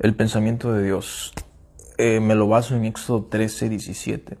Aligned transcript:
El 0.00 0.14
pensamiento 0.14 0.72
de 0.72 0.84
Dios. 0.84 1.32
Eh, 1.96 2.20
me 2.20 2.36
lo 2.36 2.46
baso 2.46 2.76
en 2.76 2.84
Éxodo 2.84 3.24
13, 3.24 3.68
17. 3.68 4.38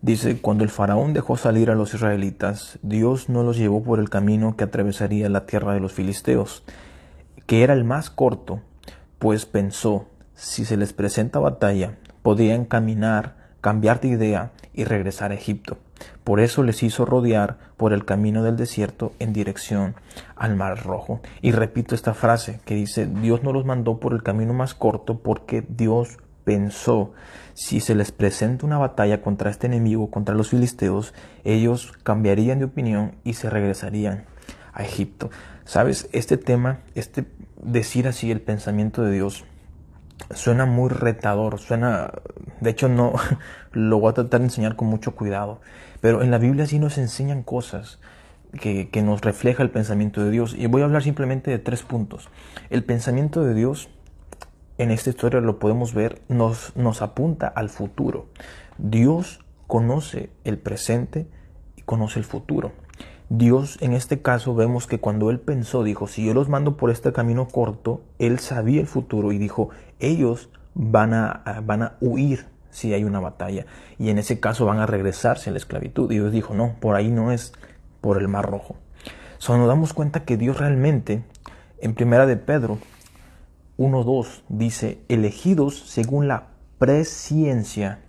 Dice, 0.00 0.40
cuando 0.40 0.64
el 0.64 0.70
faraón 0.70 1.12
dejó 1.12 1.36
salir 1.36 1.70
a 1.70 1.74
los 1.74 1.92
israelitas, 1.92 2.78
Dios 2.82 3.28
no 3.28 3.42
los 3.42 3.58
llevó 3.58 3.82
por 3.82 4.00
el 4.00 4.08
camino 4.08 4.56
que 4.56 4.64
atravesaría 4.64 5.28
la 5.28 5.44
tierra 5.44 5.74
de 5.74 5.80
los 5.80 5.92
filisteos, 5.92 6.62
que 7.46 7.62
era 7.62 7.74
el 7.74 7.84
más 7.84 8.08
corto, 8.08 8.60
pues 9.18 9.44
pensó, 9.44 10.08
si 10.34 10.64
se 10.64 10.78
les 10.78 10.92
presenta 10.94 11.38
batalla, 11.38 11.98
podrían 12.22 12.64
caminar, 12.64 13.43
cambiar 13.64 13.98
de 14.02 14.08
idea 14.08 14.52
y 14.74 14.84
regresar 14.84 15.30
a 15.30 15.36
Egipto. 15.36 15.78
Por 16.22 16.40
eso 16.40 16.62
les 16.62 16.82
hizo 16.82 17.06
rodear 17.06 17.56
por 17.78 17.94
el 17.94 18.04
camino 18.04 18.42
del 18.42 18.58
desierto 18.58 19.14
en 19.20 19.32
dirección 19.32 19.94
al 20.36 20.54
Mar 20.54 20.84
Rojo. 20.84 21.22
Y 21.40 21.52
repito 21.52 21.94
esta 21.94 22.12
frase 22.12 22.60
que 22.66 22.74
dice, 22.74 23.06
Dios 23.06 23.42
no 23.42 23.54
los 23.54 23.64
mandó 23.64 24.00
por 24.00 24.12
el 24.12 24.22
camino 24.22 24.52
más 24.52 24.74
corto 24.74 25.20
porque 25.20 25.64
Dios 25.66 26.18
pensó, 26.44 27.14
si 27.54 27.80
se 27.80 27.94
les 27.94 28.12
presenta 28.12 28.66
una 28.66 28.76
batalla 28.76 29.22
contra 29.22 29.48
este 29.48 29.66
enemigo, 29.66 30.10
contra 30.10 30.34
los 30.34 30.50
filisteos, 30.50 31.14
ellos 31.42 31.94
cambiarían 32.02 32.58
de 32.58 32.66
opinión 32.66 33.14
y 33.24 33.32
se 33.32 33.48
regresarían 33.48 34.26
a 34.74 34.82
Egipto. 34.82 35.30
Sabes, 35.64 36.10
este 36.12 36.36
tema, 36.36 36.80
este 36.94 37.24
decir 37.62 38.08
así 38.08 38.30
el 38.30 38.42
pensamiento 38.42 39.00
de 39.00 39.12
Dios, 39.12 39.46
suena 40.32 40.66
muy 40.66 40.88
retador, 40.88 41.58
suena, 41.58 42.12
de 42.64 42.70
hecho 42.70 42.88
no, 42.88 43.12
lo 43.72 44.00
voy 44.00 44.10
a 44.10 44.14
tratar 44.14 44.40
de 44.40 44.46
enseñar 44.46 44.74
con 44.74 44.88
mucho 44.88 45.14
cuidado, 45.14 45.60
pero 46.00 46.22
en 46.22 46.30
la 46.30 46.38
Biblia 46.38 46.66
sí 46.66 46.78
nos 46.78 46.98
enseñan 46.98 47.42
cosas 47.44 48.00
que, 48.60 48.88
que 48.88 49.02
nos 49.02 49.20
refleja 49.20 49.62
el 49.62 49.70
pensamiento 49.70 50.24
de 50.24 50.30
Dios. 50.30 50.54
Y 50.58 50.66
voy 50.66 50.82
a 50.82 50.86
hablar 50.86 51.02
simplemente 51.02 51.50
de 51.50 51.58
tres 51.58 51.82
puntos. 51.82 52.28
El 52.70 52.84
pensamiento 52.84 53.44
de 53.44 53.54
Dios, 53.54 53.88
en 54.78 54.90
esta 54.90 55.10
historia 55.10 55.40
lo 55.40 55.58
podemos 55.58 55.94
ver, 55.94 56.20
nos, 56.28 56.74
nos 56.76 57.02
apunta 57.02 57.46
al 57.46 57.68
futuro. 57.68 58.26
Dios 58.78 59.44
conoce 59.66 60.30
el 60.44 60.58
presente 60.58 61.26
y 61.76 61.82
conoce 61.82 62.18
el 62.18 62.24
futuro. 62.24 62.72
Dios 63.30 63.78
en 63.80 63.94
este 63.94 64.20
caso 64.20 64.54
vemos 64.54 64.86
que 64.86 65.00
cuando 65.00 65.30
Él 65.30 65.40
pensó, 65.40 65.82
dijo, 65.82 66.06
si 66.06 66.26
yo 66.26 66.34
los 66.34 66.48
mando 66.48 66.76
por 66.76 66.90
este 66.90 67.12
camino 67.12 67.48
corto, 67.48 68.02
Él 68.18 68.38
sabía 68.38 68.80
el 68.80 68.86
futuro 68.86 69.32
y 69.32 69.38
dijo, 69.38 69.70
ellos 69.98 70.50
van 70.74 71.14
a, 71.14 71.62
van 71.64 71.82
a 71.82 71.96
huir 72.00 72.46
si 72.74 72.92
hay 72.92 73.04
una 73.04 73.20
batalla 73.20 73.66
y 73.98 74.10
en 74.10 74.18
ese 74.18 74.40
caso 74.40 74.66
van 74.66 74.80
a 74.80 74.86
regresarse 74.86 75.48
a 75.48 75.52
la 75.52 75.58
esclavitud. 75.58 76.10
Y 76.10 76.16
Dios 76.16 76.32
dijo, 76.32 76.54
no, 76.54 76.74
por 76.80 76.96
ahí 76.96 77.10
no 77.10 77.32
es 77.32 77.52
por 78.00 78.18
el 78.18 78.28
Mar 78.28 78.50
Rojo. 78.50 78.76
So, 79.38 79.56
nos 79.56 79.68
damos 79.68 79.92
cuenta 79.92 80.24
que 80.24 80.36
Dios 80.36 80.58
realmente, 80.58 81.22
en 81.78 81.94
primera 81.94 82.26
de 82.26 82.36
Pedro 82.36 82.78
1.2, 83.78 84.42
dice, 84.48 84.98
elegidos 85.08 85.78
según 85.78 86.28
la 86.28 86.48
presciencia, 86.78 88.00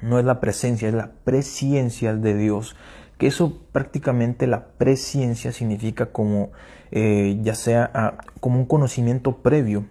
no 0.00 0.18
es 0.18 0.24
la 0.24 0.40
presencia, 0.40 0.88
es 0.88 0.94
la 0.94 1.10
presciencia 1.24 2.14
de 2.14 2.36
Dios 2.36 2.74
que 3.18 3.28
eso 3.28 3.56
prácticamente 3.70 4.48
la 4.48 4.64
presciencia 4.64 5.52
significa 5.52 6.06
como 6.06 6.50
eh, 6.90 7.38
ya 7.42 7.54
sea 7.54 7.88
ah, 7.94 8.14
como 8.40 8.58
un 8.58 8.66
conocimiento 8.66 9.36
previo 9.36 9.84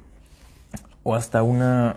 o 1.03 1.15
hasta 1.15 1.41
una 1.41 1.95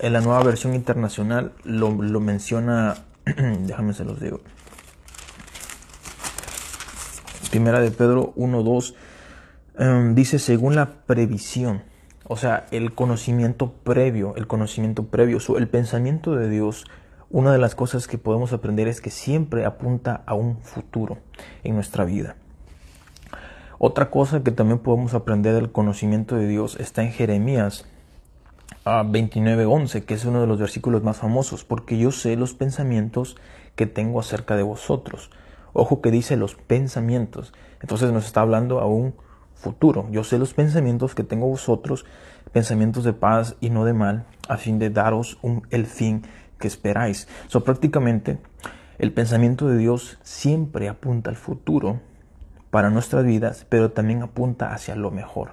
en 0.00 0.12
la 0.12 0.20
nueva 0.20 0.42
versión 0.42 0.74
internacional 0.74 1.52
lo, 1.64 1.90
menciona 1.90 2.96
déjame 3.24 3.94
se 3.94 4.04
los 4.04 4.20
digo 4.20 4.40
primera 7.50 7.80
de 7.80 7.90
Pedro 7.90 8.34
1.2 8.36 8.94
em, 9.78 10.14
dice 10.14 10.38
según 10.38 10.76
la 10.76 11.04
previsión 11.06 11.82
o 12.24 12.36
sea 12.36 12.66
el 12.70 12.94
conocimiento 12.94 13.72
previo 13.72 14.34
el 14.36 14.46
conocimiento 14.46 15.06
previo 15.06 15.38
el 15.56 15.68
pensamiento 15.68 16.34
de 16.36 16.48
Dios 16.48 16.84
una 17.30 17.52
de 17.52 17.58
las 17.58 17.74
cosas 17.74 18.06
que 18.06 18.16
podemos 18.16 18.54
aprender 18.54 18.88
es 18.88 19.02
que 19.02 19.10
siempre 19.10 19.66
apunta 19.66 20.22
a 20.24 20.32
un 20.32 20.62
futuro 20.62 21.18
en 21.62 21.74
nuestra 21.74 22.06
vida. 22.06 22.36
Otra 23.78 24.10
cosa 24.10 24.42
que 24.42 24.50
también 24.50 24.78
podemos 24.78 25.12
aprender 25.12 25.54
del 25.54 25.70
conocimiento 25.70 26.36
de 26.36 26.48
Dios 26.48 26.76
está 26.80 27.02
en 27.02 27.12
Jeremías 27.12 27.86
29:11, 28.84 29.98
ah, 29.98 30.06
que 30.06 30.14
es 30.14 30.24
uno 30.24 30.40
de 30.40 30.46
los 30.46 30.58
versículos 30.58 31.02
más 31.02 31.18
famosos, 31.18 31.64
porque 31.64 31.98
yo 31.98 32.10
sé 32.10 32.36
los 32.36 32.54
pensamientos 32.54 33.36
que 33.76 33.86
tengo 33.86 34.20
acerca 34.20 34.56
de 34.56 34.62
vosotros. 34.62 35.30
Ojo 35.72 36.00
que 36.00 36.10
dice 36.10 36.36
los 36.36 36.54
pensamientos. 36.54 37.52
Entonces 37.80 38.12
nos 38.12 38.26
está 38.26 38.40
hablando 38.40 38.80
a 38.80 38.86
un 38.86 39.14
futuro. 39.54 40.08
Yo 40.10 40.24
sé 40.24 40.38
los 40.38 40.54
pensamientos 40.54 41.14
que 41.14 41.24
tengo 41.24 41.46
vosotros, 41.46 42.06
pensamientos 42.52 43.04
de 43.04 43.12
paz 43.12 43.56
y 43.60 43.70
no 43.70 43.84
de 43.84 43.92
mal, 43.92 44.24
a 44.48 44.56
fin 44.56 44.78
de 44.78 44.90
daros 44.90 45.38
un, 45.42 45.66
el 45.70 45.86
fin 45.86 46.22
que 46.58 46.68
esperáis. 46.68 47.28
So, 47.48 47.64
prácticamente, 47.64 48.38
el 48.98 49.12
pensamiento 49.12 49.68
de 49.68 49.78
Dios 49.78 50.18
siempre 50.22 50.88
apunta 50.88 51.30
al 51.30 51.36
futuro 51.36 52.00
para 52.70 52.90
nuestras 52.90 53.24
vidas, 53.24 53.66
pero 53.68 53.92
también 53.92 54.22
apunta 54.22 54.72
hacia 54.72 54.96
lo 54.96 55.10
mejor. 55.10 55.52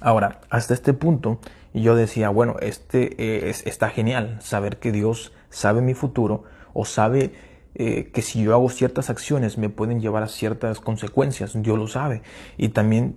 Ahora, 0.00 0.40
hasta 0.50 0.74
este 0.74 0.92
punto, 0.92 1.38
yo 1.82 1.96
decía, 1.96 2.28
bueno, 2.28 2.56
este 2.60 3.48
es, 3.50 3.66
está 3.66 3.90
genial 3.90 4.38
saber 4.40 4.78
que 4.78 4.92
Dios 4.92 5.32
sabe 5.50 5.80
mi 5.80 5.94
futuro 5.94 6.44
o 6.72 6.84
sabe 6.84 7.32
eh, 7.74 8.10
que 8.12 8.22
si 8.22 8.42
yo 8.42 8.54
hago 8.54 8.68
ciertas 8.68 9.10
acciones 9.10 9.58
me 9.58 9.68
pueden 9.68 10.00
llevar 10.00 10.22
a 10.22 10.28
ciertas 10.28 10.78
consecuencias, 10.78 11.60
Dios 11.60 11.78
lo 11.78 11.88
sabe. 11.88 12.22
Y 12.56 12.68
también 12.68 13.16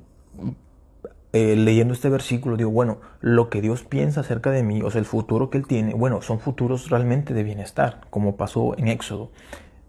eh, 1.33 1.55
leyendo 1.55 1.93
este 1.93 2.09
versículo, 2.09 2.57
digo, 2.57 2.71
bueno, 2.71 2.99
lo 3.21 3.49
que 3.49 3.61
Dios 3.61 3.83
piensa 3.83 4.21
acerca 4.21 4.49
de 4.49 4.63
mí, 4.63 4.81
o 4.81 4.89
sea, 4.89 4.99
el 4.99 5.05
futuro 5.05 5.51
que 5.51 5.59
Él 5.59 5.67
tiene, 5.67 5.93
bueno, 5.93 6.23
son 6.23 6.39
futuros 6.39 6.89
realmente 6.89 7.35
de 7.35 7.43
bienestar, 7.43 8.01
como 8.09 8.37
pasó 8.37 8.75
en 8.77 8.87
Éxodo, 8.87 9.31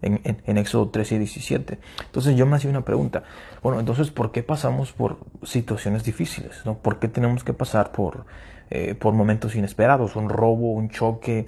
en, 0.03 0.21
en, 0.25 0.59
Éxodo 0.59 0.91
13 0.91 1.15
y 1.15 1.19
17. 1.19 1.79
Entonces 2.05 2.37
yo 2.37 2.45
me 2.45 2.57
hacía 2.57 2.71
una 2.71 2.85
pregunta, 2.85 3.23
bueno, 3.63 3.81
entonces, 3.81 4.11
¿por 4.11 4.33
qué 4.33 4.43
pasamos 4.43 4.93
por 4.93 5.19
situaciones 5.43 6.05
difíciles? 6.05 6.63
¿no? 6.67 6.77
¿Por 6.79 6.99
qué 6.99 7.09
tenemos 7.09 7.45
que 7.45 7.55
pasar 7.55 7.93
por, 7.93 8.27
eh, 8.71 8.95
por 8.95 9.15
momentos 9.15 9.55
inesperados, 9.55 10.17
un 10.17 10.29
robo, 10.29 10.73
un 10.73 10.91
choque, 10.91 11.47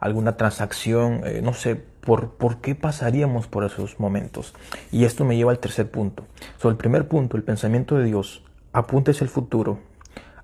alguna 0.00 0.36
transacción, 0.36 1.22
eh, 1.24 1.40
no 1.42 1.52
sé, 1.52 1.76
por, 1.76 2.32
¿por 2.32 2.60
qué 2.60 2.74
pasaríamos 2.74 3.46
por 3.46 3.64
esos 3.64 4.00
momentos? 4.00 4.54
Y 4.90 5.04
esto 5.04 5.24
me 5.24 5.36
lleva 5.36 5.52
al 5.52 5.60
tercer 5.60 5.90
punto. 5.90 6.26
Sobre 6.58 6.72
el 6.72 6.78
primer 6.78 7.06
punto, 7.06 7.36
el 7.36 7.44
pensamiento 7.44 7.96
de 7.96 8.04
Dios 8.04 8.44
apunta 8.72 9.12
hacia 9.12 9.24
el 9.24 9.30
futuro, 9.30 9.78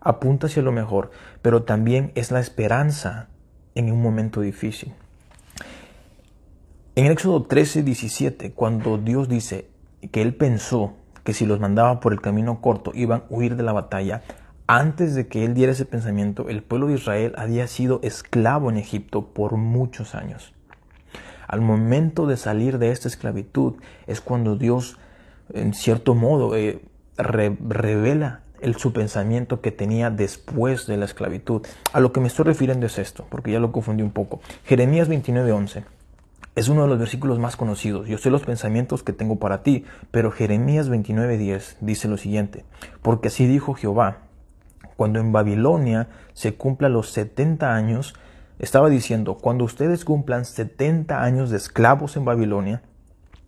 apunta 0.01 0.47
hacia 0.47 0.63
lo 0.63 0.73
mejor, 0.73 1.11
pero 1.43 1.65
también 1.65 2.13
es 2.15 2.31
la 2.31 2.41
esperanza 2.41 3.29
en 3.75 3.91
un 3.91 4.01
momento 4.01 4.41
difícil. 4.41 4.95
En 6.95 7.07
Éxodo 7.07 7.45
13, 7.45 7.83
17, 7.83 8.53
cuando 8.53 8.99
Dios 8.99 9.29
dice 9.29 9.69
que 10.11 10.23
Él 10.23 10.35
pensó 10.35 10.95
que 11.25 11.33
si 11.33 11.47
los 11.47 11.61
mandaba 11.61 12.01
por 12.01 12.13
el 12.13 12.21
camino 12.21 12.61
corto 12.61 12.91
iban 12.95 13.21
a 13.21 13.25
huir 13.29 13.55
de 13.55 13.63
la 13.63 13.73
batalla, 13.73 14.23
antes 14.69 15.15
de 15.15 15.27
que 15.27 15.47
Él 15.47 15.55
diera 15.55 15.73
ese 15.73 15.87
pensamiento, 15.87 16.49
el 16.51 16.63
pueblo 16.63 16.89
de 16.89 16.95
Israel 16.95 17.33
había 17.39 17.67
sido 17.67 18.01
esclavo 18.03 18.71
en 18.71 18.77
Egipto 18.77 19.25
por 19.25 19.57
muchos 19.57 20.15
años. 20.15 20.53
Al 21.49 21.63
momento 21.63 22.27
de 22.27 22.37
salir 22.37 22.79
de 22.79 22.91
esta 22.91 23.09
esclavitud 23.09 23.77
es 24.07 24.21
cuando 24.21 24.57
Dios, 24.57 24.99
en 25.55 25.73
cierto 25.73 26.15
modo, 26.15 26.55
eh, 26.55 26.83
revela 27.17 28.43
el, 28.61 28.77
su 28.77 28.93
pensamiento 28.93 29.63
que 29.63 29.73
tenía 29.73 30.11
después 30.11 30.87
de 30.87 30.99
la 30.99 31.07
esclavitud. 31.07 31.67
A 31.95 32.01
lo 32.01 32.13
que 32.13 32.21
me 32.21 32.27
estoy 32.27 32.45
refiriendo 32.45 32.85
es 32.85 32.99
esto, 32.99 33.27
porque 33.31 33.51
ya 33.51 33.61
lo 33.61 33.73
confundí 33.73 34.03
un 34.03 34.11
poco. 34.11 34.41
Jeremías 34.65 35.09
29:11 35.09 35.85
es 36.57 36.69
uno 36.69 36.83
de 36.83 36.89
los 36.89 36.99
versículos 36.99 37.39
más 37.39 37.57
conocidos. 37.57 38.07
Yo 38.07 38.19
sé 38.19 38.29
los 38.29 38.45
pensamientos 38.45 39.03
que 39.03 39.15
tengo 39.15 39.39
para 39.39 39.63
ti, 39.63 39.87
pero 40.11 40.31
Jeremías 40.31 40.91
29:10 40.91 41.79
dice 41.81 42.07
lo 42.09 42.19
siguiente, 42.19 42.67
porque 43.01 43.29
así 43.29 43.47
dijo 43.47 43.73
Jehová, 43.73 44.28
cuando 44.99 45.21
en 45.21 45.31
Babilonia 45.31 46.09
se 46.33 46.57
cumplan 46.57 46.93
los 46.93 47.11
70 47.11 47.73
años, 47.73 48.15
estaba 48.59 48.89
diciendo, 48.89 49.39
cuando 49.39 49.63
ustedes 49.63 50.05
cumplan 50.05 50.45
70 50.45 51.23
años 51.23 51.51
de 51.51 51.57
esclavos 51.57 52.17
en 52.17 52.25
Babilonia, 52.25 52.83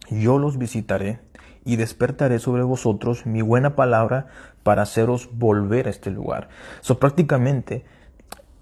yo 0.08 0.38
los 0.38 0.58
visitaré 0.58 1.18
y 1.64 1.74
despertaré 1.74 2.38
sobre 2.38 2.62
vosotros 2.62 3.26
mi 3.26 3.42
buena 3.42 3.74
palabra 3.74 4.28
para 4.62 4.82
haceros 4.82 5.28
volver 5.32 5.88
a 5.88 5.90
este 5.90 6.12
lugar. 6.12 6.50
So, 6.82 7.00
prácticamente, 7.00 7.84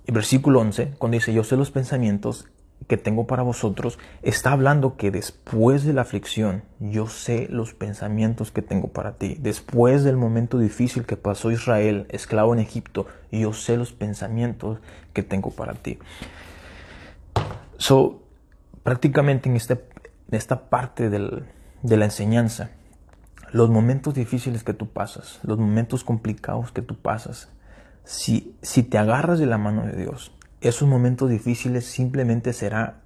el 0.06 0.14
versículo 0.14 0.61
11, 0.61 0.94
cuando 0.96 1.17
dice 1.17 1.35
yo 1.35 1.44
sé 1.44 1.58
los 1.58 1.70
pensamientos 1.70 2.49
que 2.86 2.96
tengo 2.96 3.26
para 3.26 3.42
vosotros, 3.42 3.98
está 4.22 4.52
hablando 4.52 4.96
que 4.96 5.10
después 5.10 5.84
de 5.84 5.92
la 5.92 6.02
aflicción, 6.02 6.62
yo 6.78 7.06
sé 7.06 7.46
los 7.50 7.75
pensamientos 7.75 8.50
que 8.50 8.62
tengo 8.62 8.88
para 8.88 9.16
ti. 9.16 9.36
Después 9.40 10.04
del 10.04 10.16
momento 10.16 10.58
difícil 10.58 11.04
que 11.04 11.16
pasó 11.16 11.50
Israel, 11.50 12.06
esclavo 12.08 12.54
en 12.54 12.60
Egipto, 12.60 13.06
yo 13.30 13.52
sé 13.52 13.76
los 13.76 13.92
pensamientos 13.92 14.78
que 15.12 15.22
tengo 15.22 15.50
para 15.50 15.75
ti. 15.75 15.98
So, 17.76 18.22
prácticamente 18.82 19.48
en 19.48 19.56
este 19.56 19.84
esta 20.30 20.69
parte 20.69 21.08
de 21.08 21.96
la 21.96 22.04
enseñanza, 22.04 22.70
los 23.52 23.70
momentos 23.70 24.14
difíciles 24.14 24.62
que 24.62 24.75
tú 24.75 24.88
pasas, 24.88 25.40
los 25.42 25.58
momentos 25.58 26.04
complicados 26.04 26.70
que 26.72 26.82
tú 26.82 26.96
pasas, 26.96 27.48
si, 28.04 28.56
si 28.62 28.82
te 28.82 28.98
agarras 28.98 29.38
de 29.38 29.46
la 29.46 29.58
mano 29.58 29.84
de 29.84 29.96
Dios, 29.96 30.32
esos 30.60 30.88
momentos 30.88 31.31
difíciles 31.31 31.84
simplemente 31.84 32.52
será 32.52 33.02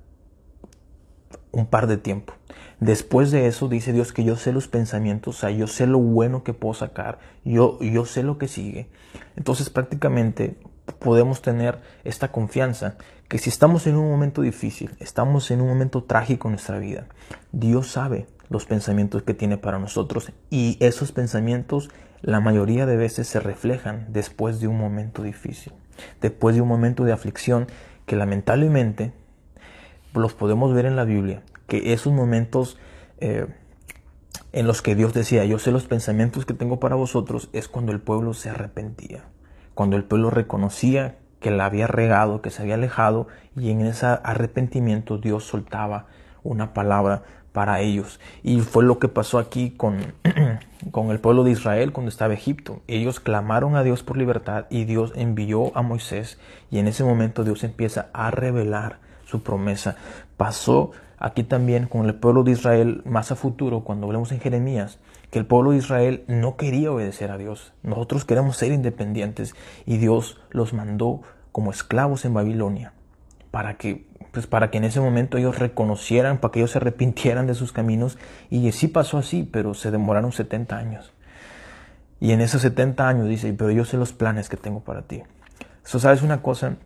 un 1.50 1.66
par 1.66 1.86
de 1.86 1.98
tiempo. 1.98 2.34
Después 2.80 3.30
de 3.30 3.46
eso 3.46 3.68
dice 3.68 3.92
Dios 3.92 4.12
que 4.12 4.24
yo 4.24 4.36
sé 4.36 4.52
los 4.52 4.68
pensamientos, 4.68 5.36
o 5.36 5.40
sea, 5.40 5.50
yo 5.50 5.66
sé 5.66 5.86
lo 5.86 5.98
bueno 5.98 6.42
que 6.42 6.54
puedo 6.54 6.74
sacar, 6.74 7.18
yo, 7.44 7.78
yo 7.80 8.06
sé 8.06 8.22
lo 8.22 8.38
que 8.38 8.48
sigue. 8.48 8.88
Entonces 9.36 9.70
prácticamente 9.70 10.56
podemos 10.98 11.42
tener 11.42 11.80
esta 12.04 12.32
confianza 12.32 12.96
que 13.28 13.38
si 13.38 13.50
estamos 13.50 13.86
en 13.86 13.96
un 13.96 14.10
momento 14.10 14.42
difícil, 14.42 14.96
estamos 14.98 15.50
en 15.50 15.60
un 15.60 15.68
momento 15.68 16.04
trágico 16.04 16.48
en 16.48 16.52
nuestra 16.52 16.78
vida, 16.78 17.06
Dios 17.52 17.88
sabe 17.88 18.26
los 18.48 18.66
pensamientos 18.66 19.22
que 19.22 19.34
tiene 19.34 19.58
para 19.58 19.78
nosotros 19.78 20.32
y 20.50 20.76
esos 20.80 21.12
pensamientos 21.12 21.88
la 22.20 22.40
mayoría 22.40 22.86
de 22.86 22.96
veces 22.96 23.26
se 23.26 23.40
reflejan 23.40 24.06
después 24.10 24.60
de 24.60 24.68
un 24.68 24.78
momento 24.78 25.22
difícil, 25.22 25.72
después 26.20 26.54
de 26.54 26.62
un 26.62 26.68
momento 26.68 27.04
de 27.04 27.12
aflicción 27.12 27.66
que 28.06 28.16
lamentablemente 28.16 29.12
los 30.14 30.34
podemos 30.34 30.74
ver 30.74 30.86
en 30.86 30.96
la 30.96 31.04
Biblia, 31.04 31.42
que 31.66 31.92
esos 31.92 32.12
momentos 32.12 32.78
eh, 33.18 33.46
en 34.52 34.66
los 34.66 34.82
que 34.82 34.94
Dios 34.94 35.14
decía, 35.14 35.44
yo 35.44 35.58
sé 35.58 35.70
los 35.70 35.86
pensamientos 35.86 36.44
que 36.44 36.54
tengo 36.54 36.78
para 36.78 36.96
vosotros, 36.96 37.48
es 37.52 37.68
cuando 37.68 37.92
el 37.92 38.00
pueblo 38.00 38.34
se 38.34 38.50
arrepentía, 38.50 39.24
cuando 39.74 39.96
el 39.96 40.04
pueblo 40.04 40.30
reconocía 40.30 41.16
que 41.40 41.50
la 41.50 41.66
había 41.66 41.86
regado, 41.86 42.42
que 42.42 42.50
se 42.50 42.62
había 42.62 42.74
alejado, 42.74 43.28
y 43.56 43.70
en 43.70 43.80
ese 43.80 44.06
arrepentimiento 44.06 45.18
Dios 45.18 45.44
soltaba 45.44 46.06
una 46.42 46.74
palabra 46.74 47.22
para 47.52 47.80
ellos. 47.80 48.18
Y 48.42 48.60
fue 48.60 48.84
lo 48.84 48.98
que 48.98 49.08
pasó 49.08 49.38
aquí 49.38 49.70
con, 49.70 50.14
con 50.90 51.10
el 51.10 51.20
pueblo 51.20 51.44
de 51.44 51.52
Israel 51.52 51.92
cuando 51.92 52.08
estaba 52.08 52.34
Egipto. 52.34 52.80
Ellos 52.88 53.20
clamaron 53.20 53.76
a 53.76 53.82
Dios 53.82 54.02
por 54.02 54.16
libertad 54.16 54.66
y 54.70 54.84
Dios 54.84 55.12
envió 55.14 55.76
a 55.76 55.82
Moisés 55.82 56.38
y 56.70 56.78
en 56.78 56.88
ese 56.88 57.04
momento 57.04 57.44
Dios 57.44 57.62
empieza 57.64 58.08
a 58.12 58.30
revelar 58.30 58.98
su 59.24 59.42
promesa. 59.42 59.96
Pasó 60.36 60.92
aquí 61.18 61.44
también 61.44 61.86
con 61.86 62.06
el 62.06 62.14
pueblo 62.14 62.42
de 62.42 62.52
Israel 62.52 63.02
más 63.04 63.30
a 63.30 63.36
futuro, 63.36 63.80
cuando 63.80 64.06
hablemos 64.06 64.32
en 64.32 64.40
Jeremías, 64.40 64.98
que 65.30 65.38
el 65.38 65.46
pueblo 65.46 65.70
de 65.70 65.78
Israel 65.78 66.24
no 66.26 66.56
quería 66.56 66.92
obedecer 66.92 67.30
a 67.30 67.38
Dios. 67.38 67.72
Nosotros 67.82 68.24
queremos 68.24 68.56
ser 68.56 68.72
independientes 68.72 69.54
y 69.86 69.98
Dios 69.98 70.40
los 70.50 70.72
mandó 70.72 71.22
como 71.52 71.70
esclavos 71.70 72.24
en 72.24 72.34
Babilonia 72.34 72.92
para 73.52 73.76
que 73.76 74.10
pues 74.32 74.46
para 74.46 74.70
que 74.70 74.78
en 74.78 74.84
ese 74.84 74.98
momento 74.98 75.36
ellos 75.36 75.58
reconocieran, 75.58 76.38
para 76.38 76.50
que 76.50 76.60
ellos 76.60 76.70
se 76.70 76.78
arrepintieran 76.78 77.46
de 77.46 77.54
sus 77.54 77.70
caminos. 77.70 78.18
Y 78.48 78.72
sí 78.72 78.88
pasó 78.88 79.18
así, 79.18 79.48
pero 79.50 79.74
se 79.74 79.90
demoraron 79.90 80.32
70 80.32 80.76
años. 80.76 81.12
Y 82.18 82.32
en 82.32 82.40
esos 82.40 82.62
70 82.62 83.06
años 83.06 83.28
dice, 83.28 83.52
pero 83.52 83.70
yo 83.70 83.84
sé 83.84 83.98
los 83.98 84.14
planes 84.14 84.48
que 84.48 84.56
tengo 84.56 84.80
para 84.80 85.02
ti. 85.02 85.22
Eso, 85.84 85.98
¿sabes 85.98 86.22
una 86.22 86.40
cosa? 86.40 86.76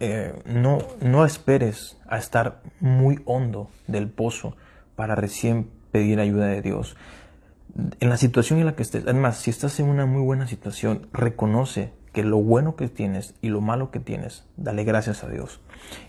Eh, 0.00 0.34
no, 0.46 0.78
no 1.02 1.26
esperes 1.26 1.98
a 2.08 2.16
estar 2.16 2.62
muy 2.80 3.20
hondo 3.26 3.68
del 3.86 4.08
pozo 4.08 4.56
para 4.96 5.14
recién 5.14 5.68
pedir 5.92 6.18
ayuda 6.18 6.46
de 6.46 6.62
Dios. 6.62 6.96
En 8.00 8.08
la 8.08 8.16
situación 8.16 8.58
en 8.60 8.66
la 8.66 8.74
que 8.74 8.84
estés, 8.84 9.02
además, 9.04 9.36
si 9.36 9.50
estás 9.50 9.78
en 9.80 9.88
una 9.88 10.06
muy 10.06 10.22
buena 10.22 10.46
situación, 10.46 11.08
reconoce 11.12 11.92
que 12.14 12.22
lo 12.22 12.38
bueno 12.38 12.76
que 12.76 12.88
tienes 12.88 13.34
y 13.42 13.48
lo 13.48 13.60
malo 13.60 13.90
que 13.90 13.98
tienes, 13.98 14.46
dale 14.56 14.84
gracias 14.84 15.24
a 15.24 15.28
Dios. 15.28 15.60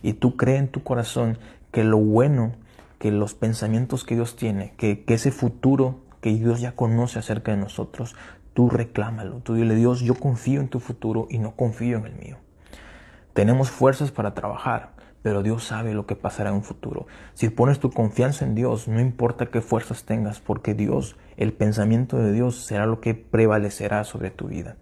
Y 0.04 0.14
tú 0.14 0.38
cree 0.38 0.58
en 0.58 0.68
tu 0.68 0.84
corazón 0.84 1.40
que 1.72 1.84
lo 1.84 1.98
bueno, 1.98 2.54
que 3.00 3.12
los 3.12 3.34
pensamientos 3.34 4.06
que 4.06 4.14
Dios 4.14 4.36
tiene, 4.36 4.76
que, 4.78 5.04
ese 5.08 5.32
futuro 5.32 6.00
que 6.22 6.30
Dios 6.30 6.62
ya 6.62 6.74
conoce 6.74 7.18
acerca 7.18 7.52
de 7.52 7.58
nosotros, 7.58 8.16
tú 8.54 8.70
reclámalo. 8.70 9.40
Tú 9.40 9.56
dile, 9.56 9.74
Dios, 9.74 10.02
yo 10.02 10.14
confío 10.14 10.62
en 10.62 10.70
tu 10.70 10.80
futuro 10.80 11.28
y 11.30 11.40
no 11.40 11.56
confío 11.56 11.98
en 11.98 12.06
el 12.06 12.14
mío. 12.14 12.38
Tenemos 13.34 13.72
fuerzas 13.72 14.12
para 14.12 14.36
trabajar, 14.36 14.92
pero 15.24 15.42
Dios 15.42 15.64
sabe 15.64 15.96
lo 15.96 16.06
que 16.06 16.16
pasará 16.16 16.52
en 16.52 16.58
un 16.58 16.64
futuro. 16.64 17.08
Si 17.34 17.50
pones 17.50 17.80
tu 17.80 17.90
confianza 17.90 18.46
en 18.46 18.54
Dios, 18.54 18.88
no 18.88 19.02
importa 19.02 19.48
qué 19.48 19.60
fuerzas 19.62 20.04
tengas, 20.04 20.40
porque 20.40 20.76
Dios, 20.76 21.18
el 21.36 21.52
pensamiento 21.52 22.18
de 22.18 22.32
Dios 22.32 22.64
será 22.64 22.86
lo 22.86 23.02
que 23.02 23.16
prevalecerá 23.16 24.04
sobre 24.04 24.30
tu 24.30 24.48
vida. 24.50 24.76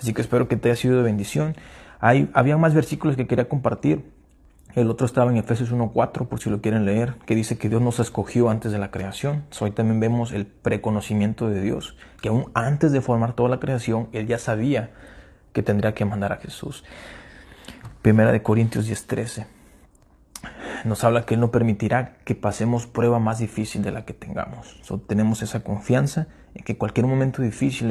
Así 0.00 0.14
que 0.14 0.22
espero 0.22 0.48
que 0.48 0.56
te 0.56 0.70
haya 0.70 0.76
sido 0.80 0.96
de 0.96 1.02
bendición. 1.02 1.54
Hay, 2.00 2.30
había 2.32 2.56
más 2.56 2.74
versículos 2.74 3.16
que 3.16 3.26
quería 3.26 3.48
compartir. 3.48 4.02
El 4.74 4.88
otro 4.88 5.04
estaba 5.04 5.30
en 5.30 5.36
Efesios 5.36 5.72
1.4, 5.72 6.26
por 6.26 6.40
si 6.40 6.48
lo 6.48 6.62
quieren 6.62 6.86
leer, 6.86 7.14
que 7.26 7.34
dice 7.34 7.58
que 7.58 7.68
Dios 7.68 7.82
nos 7.82 7.98
escogió 7.98 8.48
antes 8.48 8.72
de 8.72 8.78
la 8.78 8.90
creación. 8.90 9.44
hoy 9.60 9.72
también 9.72 10.00
vemos 10.00 10.32
el 10.32 10.46
preconocimiento 10.46 11.50
de 11.50 11.60
Dios, 11.60 11.96
que 12.22 12.28
aún 12.28 12.50
antes 12.54 12.92
de 12.92 13.00
formar 13.00 13.34
toda 13.34 13.48
la 13.48 13.60
creación, 13.60 14.08
Él 14.12 14.26
ya 14.26 14.38
sabía 14.38 14.90
que 15.52 15.62
tendría 15.62 15.92
que 15.92 16.04
mandar 16.04 16.32
a 16.32 16.36
Jesús. 16.36 16.84
Primera 18.00 18.32
de 18.32 18.42
Corintios 18.42 18.88
10:13 18.88 19.46
nos 20.84 21.04
habla 21.04 21.26
que 21.26 21.34
Él 21.34 21.40
no 21.40 21.50
permitirá 21.50 22.16
que 22.24 22.34
pasemos 22.34 22.86
prueba 22.86 23.18
más 23.18 23.38
difícil 23.38 23.82
de 23.82 23.90
la 23.90 24.06
que 24.06 24.14
tengamos. 24.14 24.80
tenemos 25.06 25.42
esa 25.42 25.60
confianza 25.60 26.28
en 26.54 26.64
que 26.64 26.78
cualquier 26.78 27.06
momento 27.06 27.42
difícil, 27.42 27.90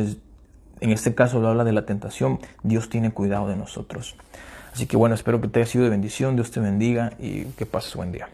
en 0.81 0.91
este 0.91 1.13
caso 1.15 1.39
lo 1.39 1.49
habla 1.49 1.63
de 1.63 1.73
la 1.73 1.85
tentación, 1.85 2.39
Dios 2.63 2.89
tiene 2.89 3.11
cuidado 3.11 3.47
de 3.47 3.55
nosotros. 3.55 4.15
Así 4.73 4.85
que 4.87 4.97
bueno, 4.97 5.15
espero 5.15 5.41
que 5.41 5.47
te 5.47 5.59
haya 5.59 5.69
sido 5.69 5.83
de 5.83 5.89
bendición, 5.89 6.35
Dios 6.35 6.51
te 6.51 6.59
bendiga 6.59 7.13
y 7.19 7.43
que 7.45 7.65
pases 7.65 7.95
buen 7.95 8.11
día. 8.11 8.29